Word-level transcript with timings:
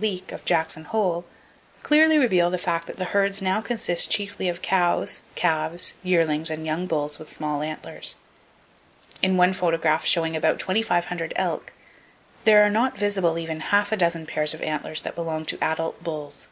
Leek, 0.00 0.30
of 0.30 0.44
Jackson 0.44 0.84
Hole, 0.84 1.24
clearly 1.82 2.16
reveal 2.16 2.48
the 2.48 2.58
fact 2.58 2.86
that 2.86 2.96
the 2.96 3.06
herds 3.06 3.42
now 3.42 3.60
consist 3.60 4.08
chiefly 4.08 4.48
of 4.48 4.62
cows, 4.62 5.22
calves, 5.34 5.94
yearlings 6.04 6.48
and 6.48 6.64
young 6.64 6.86
bulls 6.86 7.18
with 7.18 7.28
small 7.28 7.60
antlers. 7.60 8.14
In 9.20 9.36
one 9.36 9.52
photograph 9.52 10.04
showing 10.06 10.36
about 10.36 10.60
twenty 10.60 10.82
five 10.82 11.06
hundred 11.06 11.32
elk, 11.34 11.72
there 12.44 12.64
are 12.64 12.70
not 12.70 12.96
visible 12.98 13.36
even 13.36 13.58
half 13.58 13.90
a 13.90 13.96
dozen 13.96 14.26
pairs 14.26 14.54
of 14.54 14.62
antlers 14.62 15.02
that 15.02 15.16
belong 15.16 15.44
to 15.46 15.58
adult 15.60 16.04
bulls. 16.04 16.46